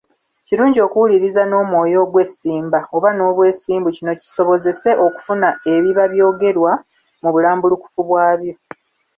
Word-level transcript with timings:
Kirungi 0.47 0.79
okuwuliriza 0.87 1.43
n’omwoyo 1.45 1.97
ogw’essimba 2.05 2.79
oba 2.95 3.09
n’obwesimbu 3.13 3.89
kino 3.97 4.11
kisobozese 4.21 4.89
okufuna 5.05 5.49
ebiba 5.73 6.03
byogerwa 6.13 6.71
mu 7.21 7.29
bulambulukufu 7.33 7.99
bwabyo. 8.07 8.53